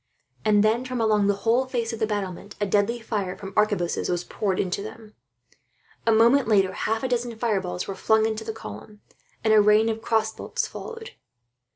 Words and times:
And 0.43 0.63
then, 0.63 0.83
from 0.83 0.99
along 0.99 1.27
the 1.27 1.35
whole 1.45 1.67
face 1.67 1.93
of 1.93 1.99
the 1.99 2.07
battlements, 2.07 2.55
deadly 2.57 2.99
fire 3.01 3.37
from 3.37 3.53
arquebuses 3.55 4.09
was 4.09 4.23
poured 4.23 4.59
into 4.59 4.81
them. 4.81 5.13
A 6.07 6.11
moment 6.11 6.47
later 6.47 6.73
half 6.73 7.03
a 7.03 7.07
dozen 7.07 7.37
fireballs 7.37 7.87
were 7.87 7.93
flung 7.93 8.25
into 8.25 8.43
the 8.43 8.51
column, 8.51 9.01
and 9.43 9.53
a 9.53 9.61
rain 9.61 9.89
of 9.89 10.01
crossbow 10.01 10.45
bolts 10.45 10.65
followed. 10.67 11.11